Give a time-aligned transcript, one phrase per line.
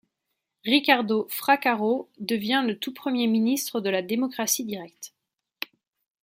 [0.65, 5.13] Riccardo Fraccaro devient le tout premier ministre de la démocratie directe.